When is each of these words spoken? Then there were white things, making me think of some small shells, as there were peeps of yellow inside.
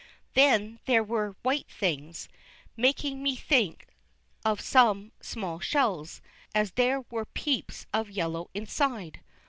Then 0.33 0.79
there 0.85 1.03
were 1.03 1.35
white 1.43 1.69
things, 1.69 2.27
making 2.75 3.21
me 3.21 3.35
think 3.35 3.85
of 4.43 4.59
some 4.59 5.11
small 5.21 5.59
shells, 5.59 6.23
as 6.55 6.71
there 6.71 7.01
were 7.11 7.25
peeps 7.25 7.85
of 7.93 8.09
yellow 8.09 8.49
inside. 8.55 9.21